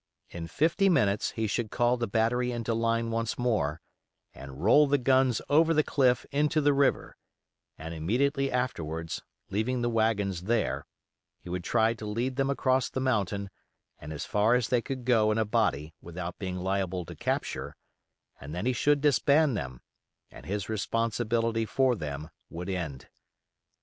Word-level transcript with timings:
In 0.31 0.47
fifty 0.47 0.89
minutes 0.89 1.29
he 1.29 1.45
should 1.45 1.69
call 1.69 1.95
the 1.95 2.07
battery 2.07 2.51
into 2.51 2.73
line 2.73 3.11
once 3.11 3.37
more, 3.37 3.79
and 4.33 4.63
roll 4.63 4.87
the 4.87 4.97
guns 4.97 5.43
over 5.47 5.75
the 5.75 5.83
cliff 5.83 6.25
into 6.31 6.59
the 6.59 6.73
river, 6.73 7.15
and 7.77 7.93
immediately 7.93 8.51
afterwards, 8.51 9.21
leaving 9.51 9.83
the 9.83 9.91
wagons 9.91 10.45
there, 10.45 10.87
he 11.39 11.49
would 11.49 11.63
try 11.63 11.93
to 11.93 12.07
lead 12.07 12.35
them 12.35 12.49
across 12.49 12.89
the 12.89 12.99
mountain, 12.99 13.51
and 13.99 14.11
as 14.11 14.25
far 14.25 14.55
as 14.55 14.69
they 14.69 14.81
could 14.81 15.05
go 15.05 15.29
in 15.31 15.37
a 15.37 15.45
body 15.45 15.93
without 16.01 16.39
being 16.39 16.57
liable 16.57 17.05
to 17.05 17.15
capture, 17.15 17.75
and 18.39 18.55
then 18.55 18.65
he 18.65 18.73
should 18.73 19.01
disband 19.01 19.55
them, 19.55 19.81
and 20.31 20.47
his 20.47 20.67
responsibility 20.67 21.63
for 21.63 21.95
them 21.95 22.31
would 22.49 22.69
end. 22.69 23.07